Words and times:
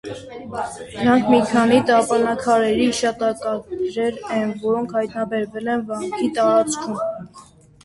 Դրանք 0.93 1.27
մի 1.33 1.41
քանի 1.51 1.77
տապանաքարերի 1.89 2.87
հիշատակագրեր 2.93 4.19
են, 4.39 4.57
որոնք 4.65 4.97
հայտնաբերվել 4.99 5.73
են 5.77 5.87
վանքի 5.93 6.35
տարածքում։ 6.41 7.01